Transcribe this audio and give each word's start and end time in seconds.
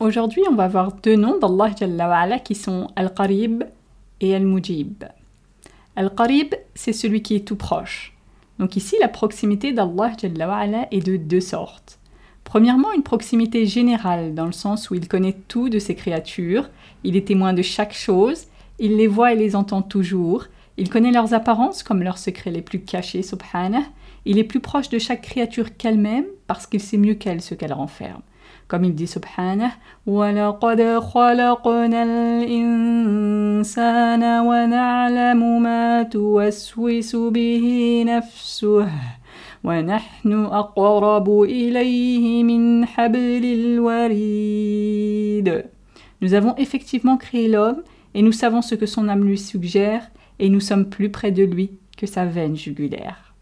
Aujourd'hui, 0.00 0.42
on 0.50 0.54
va 0.54 0.68
voir 0.68 0.92
deux 1.02 1.14
noms 1.14 1.38
d'Allah 1.38 2.38
qui 2.38 2.54
sont 2.54 2.88
Al-Qarib 2.96 3.64
et 4.22 4.34
Al-Mujib. 4.34 5.04
Al-Qarib, 5.96 6.54
c'est 6.74 6.94
celui 6.94 7.20
qui 7.20 7.36
est 7.36 7.46
tout 7.46 7.56
proche. 7.56 8.16
Donc 8.58 8.74
ici, 8.74 8.96
la 9.00 9.08
proximité 9.08 9.72
d'Allah 9.72 10.12
est 10.90 11.06
de 11.06 11.16
deux 11.18 11.40
sortes. 11.40 11.98
Premièrement, 12.42 12.92
une 12.92 13.02
proximité 13.02 13.66
générale, 13.66 14.34
dans 14.34 14.46
le 14.46 14.52
sens 14.52 14.88
où 14.88 14.94
il 14.94 15.08
connaît 15.08 15.36
tout 15.46 15.68
de 15.68 15.78
ses 15.78 15.94
créatures, 15.94 16.70
il 17.04 17.16
est 17.16 17.26
témoin 17.26 17.52
de 17.52 17.60
chaque 17.62 17.92
chose, 17.92 18.46
il 18.78 18.96
les 18.96 19.06
voit 19.06 19.34
et 19.34 19.36
les 19.36 19.54
entend 19.54 19.82
toujours, 19.82 20.46
il 20.77 20.89
connaît 20.89 21.11
leurs 21.11 21.33
apparences 21.33 21.83
comme 21.83 22.01
leurs 22.01 22.17
secrets 22.17 22.49
les 22.49 22.63
plus 22.63 22.79
cachés, 22.81 23.21
subhanah. 23.21 23.83
Il 24.25 24.39
est 24.39 24.43
plus 24.43 24.59
proche 24.59 24.89
de 24.89 24.97
chaque 24.97 25.21
créature 25.21 25.77
qu'elle-même 25.77 26.25
parce 26.47 26.65
qu'il 26.65 26.79
sait 26.79 26.97
mieux 26.97 27.13
qu'elle 27.13 27.41
ce 27.41 27.53
qu'elle 27.53 27.73
renferme. 27.73 28.21
Comme 28.67 28.85
il 28.85 28.95
dit 28.95 29.05
subhanah, 29.05 29.73
وَلَقَدْ 30.07 30.99
خَلَقْنَا 30.99 32.03
الْإِنسَانَ 32.41 34.23
وَنَعْلَمُ 34.23 35.61
مَا 35.61 36.03
تُوَسْوِسُ 36.03 37.15
بِهِ 37.15 38.03
نَفْسُهُ 38.07 38.87
وَنَحْنُ 39.63 40.45
أَقْرَبُ 40.45 41.43
إِلَيْهِ 41.43 42.43
مِنْ 42.43 42.85
حَبْلِ 42.85 43.43
الْوَرِيدِ 43.79 45.49
Nous 46.21 46.33
avons 46.33 46.55
effectivement 46.55 47.17
créé 47.17 47.47
l'homme 47.47 47.83
et 48.15 48.21
nous 48.21 48.31
savons 48.31 48.61
ce 48.61 48.75
que 48.75 48.85
son 48.85 49.07
âme 49.09 49.23
lui 49.23 49.37
suggère 49.37 50.09
et 50.39 50.49
nous 50.49 50.59
sommes 50.59 50.89
plus 50.89 51.09
près 51.09 51.31
de 51.31 51.43
lui 51.43 51.71
que 51.97 52.07
sa 52.07 52.25
veine 52.25 52.55
jugulaire. 52.55 53.33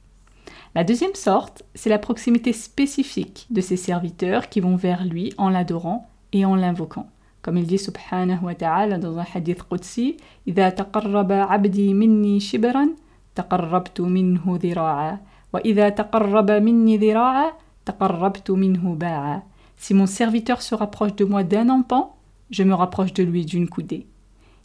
La 0.73 0.83
deuxième 0.83 1.15
sorte, 1.15 1.63
c'est 1.75 1.89
la 1.89 1.99
proximité 1.99 2.53
spécifique 2.53 3.47
de 3.49 3.59
ses 3.59 3.75
serviteurs 3.75 4.47
qui 4.47 4.61
vont 4.61 4.77
vers 4.77 5.03
lui 5.03 5.33
en 5.37 5.49
l'adorant 5.49 6.09
et 6.31 6.45
en 6.45 6.55
l'invoquant. 6.55 7.09
Comme 7.41 7.57
il 7.57 7.65
dit 7.65 7.79
subhanahu 7.79 8.45
wa 8.45 8.55
ta'ala 8.55 8.97
dans 8.97 9.17
un 9.17 9.25
hadith 9.33 9.63
qudsi, 9.63 10.17
إذا 10.47 10.69
تقرب 10.69 11.31
عبدي 11.31 11.93
مني 11.93 12.39
شبرا 12.39 12.89
تقربت 13.35 14.01
منه 14.01 14.59
ذراعا 14.63 15.19
وإذا 15.53 15.89
تقرب 15.89 16.51
مني 16.51 16.97
ذراعا 16.97 17.51
تقربت 17.85 18.51
منه 18.51 18.95
باعا 18.95 19.41
Si 19.77 19.95
mon 19.95 20.05
serviteur 20.05 20.61
se 20.61 20.75
rapproche 20.75 21.15
de 21.15 21.25
moi 21.25 21.43
d'un 21.43 21.67
empan, 21.69 22.15
je 22.51 22.61
me 22.61 22.75
rapproche 22.75 23.13
de 23.13 23.23
lui 23.23 23.45
d'une 23.45 23.67
coudée. 23.67 24.05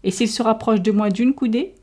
Et 0.05 0.11
s'il 0.11 0.29
se 0.29 0.43
rapproche 0.43 0.83
de 0.83 0.93
moi 0.93 1.09
d'une 1.09 1.33
coudée, 1.33 1.75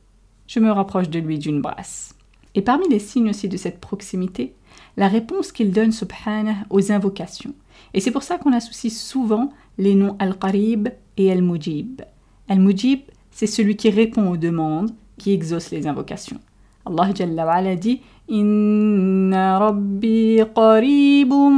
je 0.48 0.59
me 0.59 0.72
rapproche 0.72 1.09
de 1.09 1.20
lui 1.20 1.38
d'une 1.38 1.60
brasse. 1.60 2.16
Et 2.56 2.62
parmi 2.62 2.88
les 2.88 2.98
signes 2.98 3.31
aussi 3.31 3.48
de 3.48 3.56
cette 3.56 3.78
proximité, 3.81 4.54
la 4.97 5.06
réponse 5.06 5.53
qu'il 5.53 5.70
donne, 5.70 5.92
subhanah, 5.92 6.64
aux 6.70 6.91
invocations. 6.91 7.54
Et 7.94 8.00
c'est 8.00 8.10
pour 8.10 8.25
ça 8.25 8.38
qu'on 8.38 8.53
associe 8.53 8.92
souvent 8.92 9.53
les 9.76 9.94
noms 9.94 10.16
Al-Qarib 10.19 10.88
et 11.16 11.31
Al-Mujib. 11.31 12.00
Al-Mujib, 12.48 13.03
c'est 13.31 13.47
celui 13.47 13.76
qui 13.76 13.91
répond 13.91 14.28
aux 14.28 14.37
demandes, 14.37 14.91
qui 15.19 15.32
exauce 15.32 15.70
les 15.70 15.87
invocations. 15.87 16.41
Allah 16.84 17.10
Jalla 17.14 17.76
dit 17.76 18.00
Inna 18.28 19.58
Rabbi 19.58 20.41
qaribun 20.54 21.50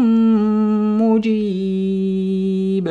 mujib. 0.99 2.89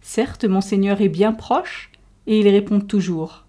Certes, 0.00 0.44
mon 0.44 0.60
Seigneur 0.60 1.00
est 1.00 1.08
bien 1.08 1.32
proche 1.32 1.90
et 2.26 2.40
il 2.40 2.48
répond 2.48 2.80
toujours. 2.80 3.44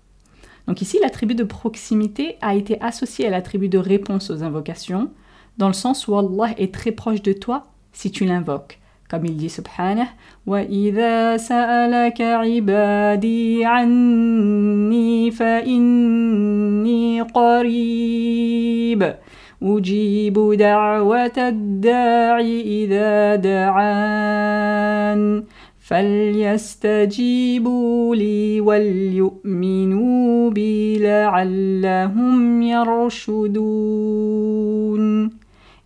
Donc 0.71 0.83
ici, 0.83 0.99
l'attribut 1.01 1.35
de 1.35 1.45
proximité 1.45 2.37
a 2.41 2.55
été 2.55 2.81
associé 2.81 3.27
à 3.27 3.31
l'attribut 3.31 3.69
de 3.69 3.79
réponse 3.79 4.31
aux 4.31 4.43
invocations, 4.43 5.11
dans 5.59 5.69
le 5.69 5.73
sens 5.73 6.09
où 6.09 6.17
Allah 6.17 6.55
est 6.59 6.75
très 6.75 6.93
proche 6.93 7.23
de 7.23 7.33
toi 7.33 7.67
si 7.93 8.11
tu 8.11 8.25
l'invoques. 8.25 8.79
Comme 9.09 9.25
il 9.25 9.37
dit 9.37 9.49
subhanah, 9.49 10.09
وَإِذَا 10.47 11.37
سَأَلَكَ 11.37 12.21
عِبَادِي 12.21 13.65
عَنِّي 13.65 15.31
فَإِنِّي 15.31 17.23
قَرِيبٌ 17.23 19.15
أُجِيبُ 19.63 20.53
دَعْوَةَ 20.53 21.39
الدَّاعِ 21.39 22.41
إِذَا 22.41 23.37
دَعَانِ 23.37 25.21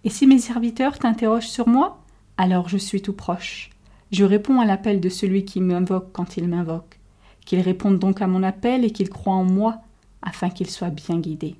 et 0.03 0.09
si 0.09 0.27
mes 0.27 0.37
serviteurs 0.37 0.99
t'interrogent 0.99 1.47
sur 1.47 1.69
moi, 1.69 2.03
alors 2.37 2.67
je 2.67 2.77
suis 2.77 3.01
tout 3.01 3.13
proche. 3.13 3.69
Je 4.11 4.25
réponds 4.25 4.59
à 4.59 4.65
l'appel 4.65 4.99
de 4.99 5.07
celui 5.07 5.45
qui 5.45 5.61
m'invoque 5.61 6.11
quand 6.11 6.35
il 6.35 6.49
m'invoque. 6.49 6.99
Qu'il 7.45 7.61
réponde 7.61 7.97
donc 7.97 8.21
à 8.21 8.27
mon 8.27 8.43
appel 8.43 8.83
et 8.83 8.91
qu'il 8.91 9.09
croit 9.09 9.33
en 9.33 9.45
moi, 9.45 9.77
afin 10.21 10.49
qu'il 10.49 10.69
soit 10.69 10.89
bien 10.89 11.19
guidé. 11.19 11.55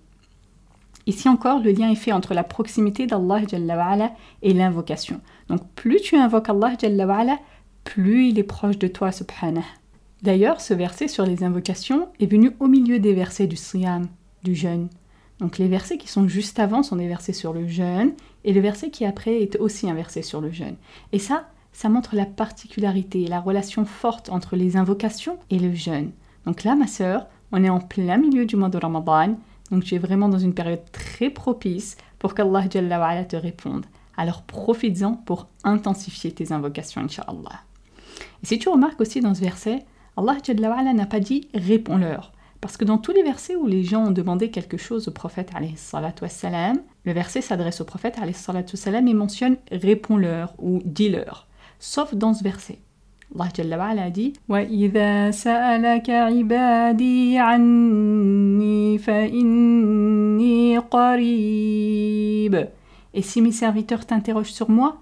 Ici 1.08 1.30
encore, 1.30 1.60
le 1.60 1.72
lien 1.72 1.90
est 1.90 1.96
fait 1.96 2.12
entre 2.12 2.34
la 2.34 2.44
proximité 2.44 3.08
d'Allah 3.08 3.42
et 4.42 4.54
l'invocation. 4.54 5.22
Donc 5.48 5.62
plus 5.76 6.02
tu 6.02 6.18
invoques 6.18 6.50
Allah 6.50 6.76
plus 7.86 8.28
il 8.28 8.40
est 8.40 8.44
proche 8.44 8.78
de 8.78 8.88
toi, 8.88 9.14
subhanah. 9.14 9.64
D'ailleurs, 10.22 10.60
ce 10.60 10.74
verset 10.74 11.08
sur 11.08 11.26
les 11.26 11.44
invocations 11.44 12.10
est 12.20 12.26
venu 12.26 12.52
au 12.60 12.68
milieu 12.68 13.00
des 13.00 13.14
versets 13.14 13.48
du 13.48 13.56
siyam, 13.56 14.08
du 14.44 14.56
jeûne. 14.56 14.90
Donc 15.40 15.58
les 15.58 15.68
versets 15.68 15.98
qui 15.98 16.08
sont 16.08 16.28
juste 16.28 16.60
avant 16.60 16.84
sont 16.84 16.96
des 16.96 17.08
versets 17.08 17.34
sur 17.34 17.54
le 17.54 17.68
jeûne, 17.68 18.14
et 18.44 18.52
le 18.54 18.62
verset 18.62 18.90
qui 18.90 19.06
après 19.06 19.42
est 19.42 19.58
aussi 19.58 19.90
un 19.90 19.94
verset 19.94 20.22
sur 20.22 20.42
le 20.42 20.52
jeûne. 20.52 20.76
Et 21.12 21.20
ça, 21.20 21.48
ça 21.74 21.90
montre 21.90 22.16
la 22.16 22.26
particularité, 22.26 23.28
la 23.28 23.40
relation 23.40 23.86
forte 23.86 24.30
entre 24.30 24.56
les 24.56 24.78
invocations 24.78 25.38
et 25.50 25.60
le 25.60 25.74
jeûne. 25.74 26.12
Donc 26.46 26.64
là, 26.64 26.76
ma 26.76 26.88
sœur, 26.88 27.28
on 27.52 27.64
est 27.64 27.70
en 27.70 27.80
plein 27.80 28.18
milieu 28.18 28.46
du 28.46 28.56
mois 28.56 28.70
de 28.70 28.78
Ramadan, 28.78 29.38
donc 29.72 29.84
tu 29.84 29.96
es 29.96 30.00
vraiment 30.00 30.30
dans 30.30 30.40
une 30.40 30.54
période 30.54 30.84
très 30.92 31.30
propice 31.30 31.98
pour 32.18 32.34
qu'Allah 32.34 32.68
te 32.68 33.36
réponde. 33.36 33.86
Alors 34.18 34.44
profites-en 34.44 35.14
pour 35.14 35.48
intensifier 35.64 36.32
tes 36.32 36.52
invocations, 36.52 37.02
Inch'Allah. 37.02 37.62
Et 38.43 38.47
si 38.47 38.59
tu 38.59 38.69
remarques 38.69 39.01
aussi 39.01 39.21
dans 39.21 39.35
ce 39.35 39.41
verset, 39.41 39.85
Allah 40.17 40.93
n'a 40.93 41.07
pas 41.07 41.21
dit 41.21 41.49
réponds-leur. 41.55 42.33
Parce 42.61 42.77
que 42.77 42.85
dans 42.85 42.99
tous 42.99 43.13
les 43.13 43.23
versets 43.23 43.57
où 43.57 43.67
les 43.67 43.85
gens 43.85 44.09
ont 44.09 44.11
demandé 44.11 44.51
quelque 44.51 44.77
chose 44.77 45.09
au 45.09 45.13
prophète, 45.13 45.51
wassalam, 46.21 46.79
le 47.05 47.13
verset 47.13 47.41
s'adresse 47.41 47.81
au 47.81 47.85
prophète 47.85 48.19
wassalam, 48.19 49.09
et 49.09 49.15
mentionne 49.15 49.57
réponds-leur 49.73 50.55
ou 50.59 50.81
dis-leur. 50.85 51.47
Sauf 51.79 52.15
dans 52.15 52.35
ce 52.35 52.45
verset. 52.45 52.79
Allah 53.35 53.49
Jalla 53.55 53.79
wa 53.79 53.87
a 54.03 54.11
dit 54.11 54.33
وَإِذَا 54.49 55.31
سَأَلَكَ 55.31 56.11
عِبَادِي 56.11 57.39
عَنِّي 57.39 58.99
فَإِنِّي 58.99 60.79
قَرِيبٌ 60.79 62.67
Et 63.15 63.23
si 63.23 63.41
mes 63.41 63.53
serviteurs 63.53 64.05
t'interrogent 64.05 64.53
sur 64.53 64.69
moi, 64.69 64.99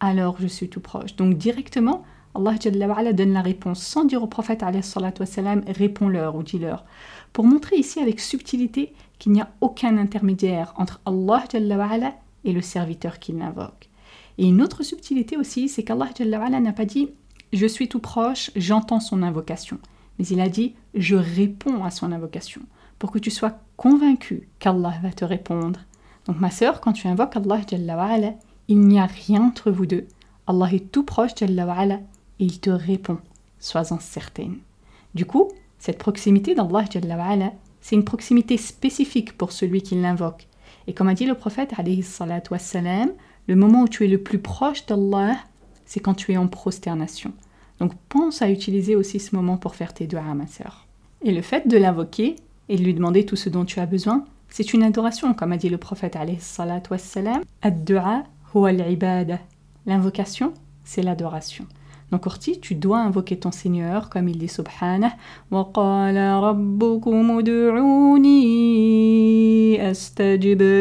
alors 0.00 0.36
je 0.38 0.46
suis 0.46 0.68
tout 0.68 0.80
proche. 0.80 1.16
Donc 1.16 1.38
directement, 1.38 2.04
Allah 2.37 3.13
donne 3.13 3.33
la 3.33 3.41
réponse 3.41 3.81
sans 3.81 4.05
dire 4.05 4.23
au 4.23 4.27
prophète 4.27 4.63
réponds-leur 4.63 6.35
ou 6.35 6.43
dis-leur. 6.43 6.85
Pour 7.33 7.45
montrer 7.45 7.77
ici 7.77 7.99
avec 7.99 8.19
subtilité 8.19 8.93
qu'il 9.19 9.31
n'y 9.31 9.41
a 9.41 9.49
aucun 9.61 9.97
intermédiaire 9.97 10.73
entre 10.77 11.01
Allah 11.05 11.43
et 12.43 12.51
le 12.51 12.61
serviteur 12.61 13.19
qui 13.19 13.33
l'invoque. 13.33 13.89
Et 14.37 14.45
une 14.45 14.61
autre 14.61 14.83
subtilité 14.83 15.35
aussi, 15.37 15.67
c'est 15.67 15.83
qu'Allah 15.83 16.11
n'a 16.59 16.73
pas 16.73 16.85
dit 16.85 17.09
je 17.53 17.65
suis 17.65 17.87
tout 17.87 17.99
proche, 17.99 18.51
j'entends 18.55 18.99
son 18.99 19.23
invocation. 19.23 19.79
Mais 20.19 20.27
il 20.27 20.41
a 20.41 20.49
dit 20.49 20.75
Je 20.93 21.15
réponds 21.15 21.83
à 21.83 21.91
son 21.91 22.11
invocation, 22.11 22.61
pour 22.99 23.11
que 23.11 23.19
tu 23.19 23.31
sois 23.31 23.59
convaincu 23.77 24.49
qu'Allah 24.59 24.95
va 25.01 25.11
te 25.11 25.23
répondre. 25.23 25.79
Donc, 26.25 26.39
ma 26.39 26.51
sœur, 26.51 26.81
quand 26.81 26.91
tu 26.91 27.07
invoques 27.07 27.37
Allah, 27.37 27.61
il 28.67 28.81
n'y 28.81 28.99
a 28.99 29.05
rien 29.05 29.43
entre 29.43 29.71
vous 29.71 29.85
deux. 29.85 30.07
Allah 30.45 30.73
est 30.73 30.91
tout 30.91 31.03
proche, 31.03 31.35
et 32.39 32.45
il 32.45 32.59
te 32.59 32.69
répond. 32.69 33.17
Sois-en 33.59 33.99
certaine. 33.99 34.57
Du 35.15 35.25
coup, 35.25 35.49
cette 35.79 35.97
proximité 35.97 36.55
d'Allah, 36.55 36.85
c'est 37.81 37.95
une 37.95 38.05
proximité 38.05 38.57
spécifique 38.57 39.37
pour 39.37 39.51
celui 39.51 39.81
qui 39.81 39.95
l'invoque. 39.95 40.47
Et 40.87 40.93
comme 40.93 41.07
a 41.07 41.13
dit 41.13 41.25
le 41.25 41.35
prophète, 41.35 41.73
le 43.47 43.55
moment 43.55 43.83
où 43.83 43.87
tu 43.87 44.05
es 44.05 44.07
le 44.07 44.21
plus 44.21 44.39
proche 44.39 44.85
d'Allah, 44.85 45.37
c'est 45.85 45.99
quand 45.99 46.13
tu 46.13 46.33
es 46.33 46.37
en 46.37 46.47
prosternation. 46.47 47.33
Donc 47.79 47.93
pense 48.09 48.41
à 48.41 48.49
utiliser 48.49 48.95
aussi 48.95 49.19
ce 49.19 49.35
moment 49.35 49.57
pour 49.57 49.75
faire 49.75 49.93
tes 49.93 50.07
doigts, 50.07 50.33
ma 50.33 50.47
sœur. 50.47 50.87
Et 51.23 51.31
le 51.31 51.41
fait 51.41 51.67
de 51.67 51.77
l'invoquer 51.77 52.35
et 52.69 52.75
de 52.75 52.83
lui 52.83 52.93
demander 52.93 53.25
tout 53.25 53.35
ce 53.35 53.49
dont 53.49 53.65
tu 53.65 53.79
as 53.79 53.85
besoin, 53.85 54.25
c'est 54.49 54.73
une 54.73 54.83
adoration, 54.83 55.33
comme 55.33 55.51
a 55.51 55.57
dit 55.57 55.69
le 55.69 55.77
prophète 55.77 56.17
L'invocation, 59.85 60.53
c'est 60.83 61.01
l'adoration. 61.01 61.65
Donc 62.11 62.25
Orti, 62.25 62.59
tu 62.59 62.75
dois 62.75 62.99
invoquer 62.99 63.37
ton 63.37 63.51
Seigneur, 63.51 64.09
comme 64.09 64.29
il 64.29 64.37
dit 64.37 64.47
Subhanah, 64.47 65.15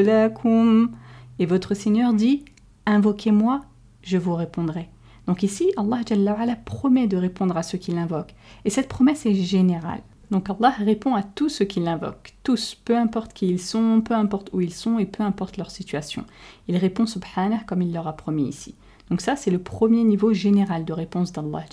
lakum. 0.05 0.91
Et 1.39 1.47
votre 1.47 1.75
Seigneur 1.75 2.15
dit, 2.15 2.45
invoquez-moi, 2.87 3.63
je 4.03 4.19
vous 4.19 4.35
répondrai. 4.35 4.89
Donc 5.27 5.43
ici, 5.43 5.73
Allah 5.77 6.01
Jalla 6.07 6.57
promet 6.65 7.09
de 7.09 7.17
répondre 7.17 7.57
à 7.57 7.63
ceux 7.63 7.79
qui 7.79 7.91
l'invoquent. 7.91 8.35
Et 8.65 8.71
cette 8.71 8.89
promesse 8.89 9.27
est 9.27 9.35
générale. 9.35 10.03
Donc 10.31 10.49
Allah 10.51 10.71
répond 10.71 11.15
à 11.15 11.23
tous 11.23 11.49
ceux 11.49 11.65
qui 11.65 11.81
l'invoquent, 11.81 12.35
tous, 12.43 12.75
peu 12.75 12.97
importe 12.97 13.33
qui 13.33 13.47
ils 13.49 13.61
sont, 13.61 14.01
peu 14.01 14.15
importe 14.15 14.51
où 14.53 14.61
ils 14.61 14.75
sont 14.75 14.99
et 14.99 15.07
peu 15.07 15.23
importe 15.23 15.57
leur 15.57 15.71
situation. 15.71 16.25
Il 16.67 16.77
répond 16.77 17.07
subhanah 17.07 17.61
comme 17.67 17.83
il 17.83 17.93
leur 17.93 18.09
a 18.09 18.17
promis 18.17 18.49
ici. 18.49 18.75
Donc 19.11 19.21
ça, 19.21 19.37
c'est 19.37 19.51
le 19.51 19.59
premier 19.59 20.05
niveau 20.05 20.33
général 20.33 20.85
de 20.85 20.93
réponse 20.93 21.33
d'Allah 21.33 21.65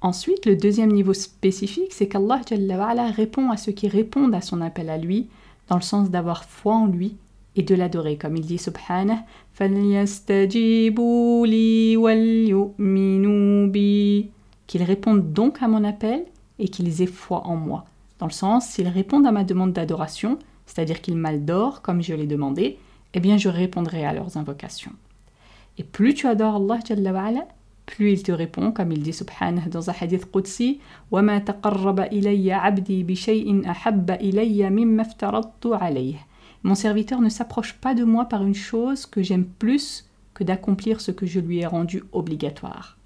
Ensuite, 0.00 0.46
le 0.46 0.56
deuxième 0.56 0.90
niveau 0.90 1.14
spécifique, 1.14 1.92
c'est 1.92 2.08
qu'Allah 2.08 2.40
répond 3.14 3.50
à 3.50 3.56
ceux 3.56 3.72
qui 3.72 3.86
répondent 3.86 4.34
à 4.34 4.40
son 4.40 4.60
appel 4.60 4.90
à 4.90 4.98
lui, 4.98 5.28
dans 5.68 5.76
le 5.76 5.82
sens 5.82 6.10
d'avoir 6.10 6.44
foi 6.44 6.74
en 6.74 6.86
lui 6.86 7.16
et 7.54 7.62
de 7.62 7.74
l'adorer, 7.74 8.16
comme 8.16 8.36
il 8.36 8.44
dit 8.44 8.58
subhanah 8.58 9.24
qu'ils 14.66 14.82
répondent 14.82 15.32
donc 15.32 15.62
à 15.62 15.68
mon 15.68 15.84
appel 15.84 16.24
et 16.58 16.68
qu'ils 16.68 17.02
aient 17.02 17.06
foi 17.06 17.46
en 17.46 17.56
moi. 17.56 17.84
Dans 18.18 18.26
le 18.26 18.32
sens, 18.32 18.66
s'ils 18.66 18.88
répondent 18.88 19.26
à 19.26 19.32
ma 19.32 19.44
demande 19.44 19.72
d'adoration, 19.72 20.38
c'est-à-dire 20.66 21.00
qu'ils 21.00 21.16
m'adorent 21.16 21.82
comme 21.82 22.02
je 22.02 22.14
l'ai 22.14 22.26
demandé, 22.26 22.78
eh 23.14 23.20
bien 23.20 23.36
je 23.36 23.48
répondrai 23.48 24.04
à 24.04 24.12
leurs 24.12 24.36
invocations. 24.36 24.92
Et 25.77 25.83
plus 25.83 26.13
tu 26.13 26.27
adores 26.27 26.55
Allah 26.55 26.79
Jalla 26.85 27.47
plus 27.85 28.11
il 28.11 28.23
te 28.23 28.33
répond, 28.33 28.71
comme 28.71 28.91
il 28.91 29.01
dit 29.01 29.13
subhanah 29.13 29.69
dans 29.69 29.89
un 29.89 29.93
hadith 29.99 30.29
qudsi 30.29 30.79
وَمَا 31.11 31.39
تَقَرَّبَ 31.39 31.99
إِلَيَّ 32.11 32.51
عَبْدِي 32.51 33.03
بِشَيْءٍ 33.03 33.65
أَحَبَّ 33.65 34.11
إِلَيَّ 34.11 34.69
مِمَّا 34.69 35.03
افْتَرَضْتُ 35.03 35.67
عَلَيْهِ 35.67 36.17
mon 36.63 36.75
serviteur 36.75 37.21
ne 37.21 37.29
s'approche 37.29 37.73
pas 37.75 37.93
de 37.93 38.03
moi 38.03 38.25
par 38.25 38.43
une 38.43 38.55
chose 38.55 39.05
que 39.05 39.21
j'aime 39.23 39.45
plus 39.45 40.09
que 40.33 40.43
d'accomplir 40.43 40.99
ce 41.01 41.11
que 41.11 41.25
je 41.25 41.39
lui 41.39 41.59
ai 41.59 41.65
rendu 41.65 42.03
obligatoire. 42.11 42.97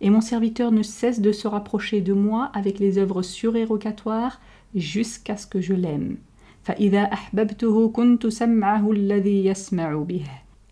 Et 0.00 0.10
mon 0.10 0.20
serviteur 0.20 0.72
ne 0.72 0.82
cesse 0.82 1.20
de 1.20 1.32
se 1.32 1.46
rapprocher 1.46 2.00
de 2.00 2.12
moi 2.12 2.50
avec 2.54 2.80
les 2.80 2.98
œuvres 2.98 3.22
surérogatoires 3.22 4.40
jusqu'à 4.74 5.36
ce 5.36 5.46
que 5.46 5.60
je 5.60 5.74
l'aime. 5.74 6.16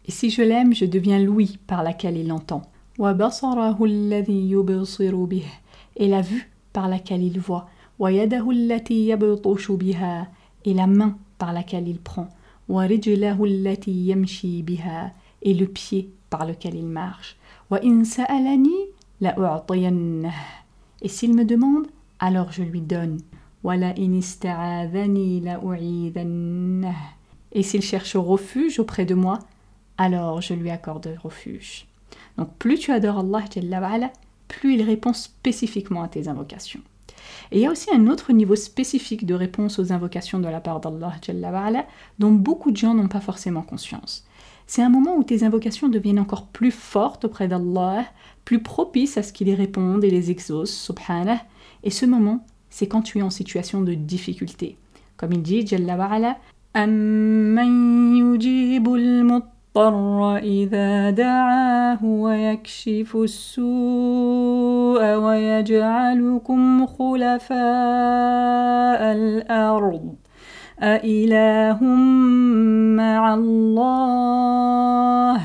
Et 0.07 0.11
si 0.11 0.29
je 0.29 0.41
l'aime, 0.41 0.73
je 0.73 0.85
deviens 0.85 1.19
l'ouïe 1.19 1.59
par 1.67 1.83
laquelle 1.83 2.17
il 2.17 2.31
entend. 2.31 2.61
Et 5.97 6.07
la 6.07 6.21
vue 6.21 6.51
par 6.73 6.87
laquelle 6.87 7.23
il 7.23 7.39
voit, 7.39 7.67
et 7.99 8.27
la 10.73 10.87
main 10.87 11.17
par 11.37 11.53
laquelle 11.53 11.87
il 11.87 11.99
prend, 11.99 12.29
et 15.41 15.53
le 15.53 15.67
pied 15.67 16.09
par 16.29 16.45
lequel 16.45 16.75
il 16.75 16.87
marche. 16.87 17.37
Et 21.01 21.07
s'il 21.07 21.33
me 21.35 21.45
demande, 21.45 21.87
alors 22.19 22.51
je 22.51 22.63
lui 22.63 22.81
donne. 22.81 23.19
Et 27.51 27.63
s'il 27.63 27.81
cherche 27.81 28.15
refuge 28.15 28.79
auprès 28.79 29.05
de 29.05 29.15
moi, 29.15 29.39
alors 29.97 30.41
je 30.41 30.53
lui 30.53 30.69
accorde 30.69 31.17
refuge. 31.23 31.87
Donc 32.37 32.53
plus 32.57 32.77
tu 32.77 32.91
adores 32.91 33.19
Allah, 33.19 34.11
plus 34.47 34.75
il 34.75 34.81
répond 34.83 35.13
spécifiquement 35.13 36.03
à 36.03 36.07
tes 36.07 36.27
invocations. 36.27 36.81
Et 37.51 37.57
il 37.57 37.61
y 37.61 37.65
a 37.65 37.71
aussi 37.71 37.89
un 37.93 38.07
autre 38.07 38.33
niveau 38.33 38.55
spécifique 38.55 39.25
de 39.25 39.33
réponse 39.33 39.79
aux 39.79 39.91
invocations 39.91 40.39
de 40.39 40.47
la 40.47 40.61
part 40.61 40.79
d'Allah 40.79 41.15
dont 42.19 42.31
beaucoup 42.31 42.71
de 42.71 42.77
gens 42.77 42.93
n'ont 42.93 43.07
pas 43.07 43.21
forcément 43.21 43.61
conscience. 43.61 44.25
C'est 44.67 44.81
un 44.81 44.89
moment 44.89 45.15
où 45.15 45.23
tes 45.23 45.43
invocations 45.43 45.89
deviennent 45.89 46.19
encore 46.19 46.47
plus 46.47 46.71
fortes 46.71 47.25
auprès 47.25 47.47
d'Allah, 47.47 48.05
plus 48.45 48.61
propices 48.61 49.17
à 49.17 49.23
ce 49.23 49.31
qu'il 49.31 49.47
les 49.47 49.55
réponde 49.55 50.03
et 50.03 50.09
les 50.09 50.31
exauce, 50.31 50.71
subhanah. 50.71 51.41
Et 51.83 51.91
ce 51.91 52.05
moment, 52.05 52.45
c'est 52.75 52.87
quand 52.87 53.01
tu 53.01 53.19
es 53.19 53.21
en 53.21 53.29
situation 53.29 53.79
de 53.79 53.93
difficulté. 53.93 54.75
Comme 55.15 55.31
il 55.31 55.41
dit, 55.41 55.65
Jalla 55.65 55.95
wa'ala, 55.95 56.35
إذا 60.37 61.09
دعاه 61.09 62.05
ويكشف 62.05 63.15
السوء 63.15 65.15
ويجعلكم 65.15 66.85
خلفاء 66.85 67.55
الأرض 69.19 70.15
أإله 70.79 71.83
مع 72.95 73.33
الله 73.33 75.41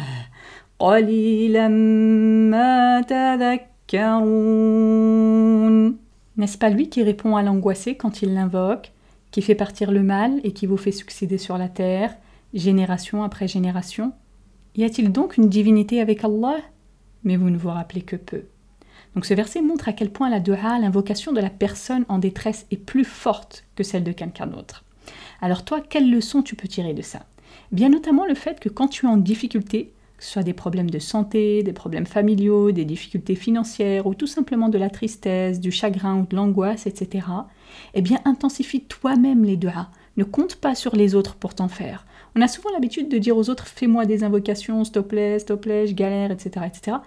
قليلا 0.78 1.68
ما 2.50 3.00
تذكرون 3.00 3.70
N'est-ce 6.40 6.56
pas 6.56 6.70
lui 6.70 6.88
qui 6.88 7.02
répond 7.02 7.36
à 7.36 7.42
l'angoissé 7.42 7.96
quand 7.96 8.22
il 8.22 8.32
l'invoque, 8.32 8.92
qui 9.30 9.42
fait 9.42 9.54
partir 9.54 9.90
le 9.90 10.02
mal 10.02 10.40
et 10.42 10.52
qui 10.52 10.64
vous 10.64 10.78
fait 10.78 10.90
succéder 10.90 11.36
sur 11.36 11.58
la 11.58 11.68
terre 11.68 12.16
génération 12.54 13.22
après 13.22 13.46
génération? 13.46 14.14
Y 14.74 14.84
a-t-il 14.84 15.12
donc 15.12 15.36
une 15.36 15.50
divinité 15.50 16.00
avec 16.00 16.24
Allah? 16.24 16.56
Mais 17.24 17.36
vous 17.36 17.50
ne 17.50 17.58
vous 17.58 17.68
rappelez 17.68 18.00
que 18.00 18.16
peu. 18.16 18.44
Donc 19.14 19.26
ce 19.26 19.34
verset 19.34 19.60
montre 19.60 19.90
à 19.90 19.92
quel 19.92 20.10
point 20.10 20.30
la 20.30 20.40
dua, 20.40 20.78
l'invocation 20.78 21.34
de 21.34 21.42
la 21.42 21.50
personne 21.50 22.06
en 22.08 22.16
détresse, 22.16 22.64
est 22.70 22.78
plus 22.78 23.04
forte 23.04 23.66
que 23.76 23.84
celle 23.84 24.02
de 24.02 24.12
quelqu'un 24.12 24.46
d'autre. 24.46 24.86
Alors 25.42 25.62
toi, 25.62 25.82
quelle 25.86 26.10
leçon 26.10 26.42
tu 26.42 26.56
peux 26.56 26.68
tirer 26.68 26.94
de 26.94 27.02
ça? 27.02 27.26
Bien 27.70 27.90
notamment 27.90 28.24
le 28.24 28.34
fait 28.34 28.60
que 28.60 28.70
quand 28.70 28.88
tu 28.88 29.04
es 29.04 29.10
en 29.10 29.18
difficulté, 29.18 29.92
que 30.20 30.26
ce 30.26 30.32
soit 30.32 30.42
des 30.42 30.52
problèmes 30.52 30.90
de 30.90 30.98
santé, 30.98 31.62
des 31.62 31.72
problèmes 31.72 32.04
familiaux, 32.04 32.72
des 32.72 32.84
difficultés 32.84 33.34
financières 33.34 34.06
ou 34.06 34.12
tout 34.12 34.26
simplement 34.26 34.68
de 34.68 34.76
la 34.76 34.90
tristesse, 34.90 35.60
du 35.60 35.72
chagrin 35.72 36.18
ou 36.18 36.26
de 36.26 36.36
l'angoisse, 36.36 36.86
etc., 36.86 37.26
eh 37.94 38.02
bien 38.02 38.18
intensifie 38.26 38.82
toi-même 38.82 39.46
les 39.46 39.56
duas. 39.56 39.88
Ne 40.18 40.24
compte 40.24 40.56
pas 40.56 40.74
sur 40.74 40.94
les 40.94 41.14
autres 41.14 41.36
pour 41.36 41.54
t'en 41.54 41.68
faire. 41.68 42.04
On 42.36 42.42
a 42.42 42.48
souvent 42.48 42.68
l'habitude 42.70 43.08
de 43.08 43.16
dire 43.16 43.38
aux 43.38 43.48
autres 43.48 43.66
fais-moi 43.66 44.04
des 44.04 44.22
invocations, 44.22 44.84
s'il 44.84 44.92
te 44.92 44.98
plaît, 44.98 45.38
s'il 45.38 45.48
te 45.48 45.52
plaît, 45.54 45.86
je 45.86 45.94
galère, 45.94 46.30
etc., 46.30 46.66
etc. 46.66 46.98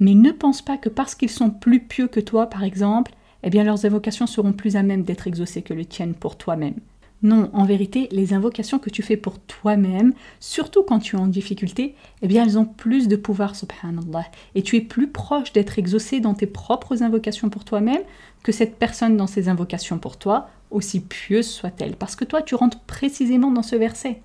Mais 0.00 0.14
ne 0.14 0.30
pense 0.30 0.62
pas 0.62 0.78
que 0.78 0.88
parce 0.88 1.14
qu'ils 1.14 1.28
sont 1.28 1.50
plus 1.50 1.80
pieux 1.80 2.08
que 2.08 2.20
toi, 2.20 2.46
par 2.46 2.64
exemple, 2.64 3.12
eh 3.42 3.50
bien 3.50 3.64
leurs 3.64 3.84
invocations 3.84 4.26
seront 4.26 4.54
plus 4.54 4.76
à 4.76 4.82
même 4.82 5.02
d'être 5.02 5.26
exaucées 5.26 5.60
que 5.60 5.74
les 5.74 5.84
tiennes 5.84 6.14
pour 6.14 6.36
toi-même. 6.36 6.80
Non, 7.22 7.50
en 7.54 7.64
vérité, 7.64 8.08
les 8.12 8.34
invocations 8.34 8.78
que 8.78 8.90
tu 8.90 9.02
fais 9.02 9.16
pour 9.16 9.38
toi-même, 9.38 10.12
surtout 10.38 10.82
quand 10.82 10.98
tu 10.98 11.16
es 11.16 11.18
en 11.18 11.26
difficulté, 11.26 11.94
eh 12.20 12.28
bien 12.28 12.44
elles 12.44 12.58
ont 12.58 12.66
plus 12.66 13.08
de 13.08 13.16
pouvoir, 13.16 13.56
subhanallah. 13.56 14.26
Et 14.54 14.62
tu 14.62 14.76
es 14.76 14.80
plus 14.82 15.08
proche 15.08 15.52
d'être 15.52 15.78
exaucé 15.78 16.20
dans 16.20 16.34
tes 16.34 16.46
propres 16.46 17.02
invocations 17.02 17.48
pour 17.48 17.64
toi-même 17.64 18.02
que 18.42 18.52
cette 18.52 18.76
personne 18.76 19.16
dans 19.16 19.26
ses 19.26 19.48
invocations 19.48 19.98
pour 19.98 20.18
toi, 20.18 20.50
aussi 20.70 21.00
pieuse 21.00 21.48
soit-elle. 21.48 21.96
Parce 21.96 22.16
que 22.16 22.24
toi, 22.24 22.42
tu 22.42 22.54
rentres 22.54 22.80
précisément 22.80 23.50
dans 23.50 23.62
ce 23.62 23.76
verset. 23.76 24.20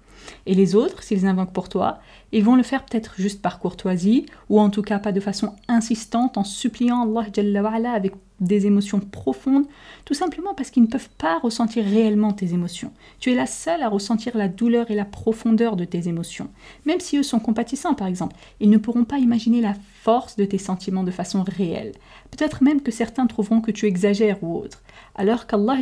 Et 0.46 0.54
les 0.54 0.76
autres, 0.76 1.02
s'ils 1.02 1.26
invoquent 1.26 1.54
pour 1.54 1.70
toi, 1.70 2.00
ils 2.32 2.44
vont 2.44 2.56
le 2.56 2.64
faire 2.64 2.86
peut-être 2.86 3.16
juste 3.18 3.42
par 3.42 3.60
courtoisie, 3.60 4.26
ou 4.50 4.60
en 4.60 4.70
tout 4.70 4.82
cas 4.82 5.00
pas 5.00 5.12
de 5.12 5.20
façon 5.20 5.56
insistante, 5.68 6.38
en 6.38 6.44
suppliant 6.44 7.02
Allah 7.02 7.92
avec 7.94 8.14
des 8.42 8.66
émotions 8.66 9.00
profondes, 9.00 9.66
tout 10.04 10.14
simplement 10.14 10.54
parce 10.54 10.72
qu'ils 10.72 10.84
ne 10.84 10.88
peuvent 10.88 11.10
pas 11.18 11.40
ressentir 11.40 11.86
réellement 11.86 12.34
tes 12.34 12.54
émotions. 12.54 12.92
Tu 13.20 13.32
es 13.32 13.36
la 13.36 13.46
seule 13.46 13.84
à 13.84 13.90
ressentir 13.90 14.36
la 14.36 14.48
douleur 14.48 14.92
et 14.92 14.96
la 14.96 15.06
profondeur 15.06 15.76
de 15.76 15.86
tes 15.86 16.08
émotions. 16.08 16.50
Même 16.86 17.00
si 17.00 17.18
eux 17.18 17.24
sont 17.24 17.40
compatissants, 17.40 17.94
par 17.94 18.08
exemple, 18.08 18.36
ils 18.60 18.70
ne 18.70 18.78
pourront 18.78 19.06
pas 19.06 19.20
imaginer 19.20 19.62
la 19.62 19.76
force 20.02 20.36
de 20.36 20.46
tes 20.46 20.58
sentiments 20.58 21.04
de 21.04 21.12
façon 21.12 21.44
réelle. 21.44 21.94
Peut-être 22.32 22.64
même 22.64 22.82
que 22.82 22.92
certains 22.92 23.28
trouveront 23.28 23.62
que 23.62 23.72
tu 23.72 23.86
exagères 23.86 24.44
ou 24.44 24.58
autre. 24.58 24.82
Alors 25.14 25.46
qu'Allah, 25.46 25.78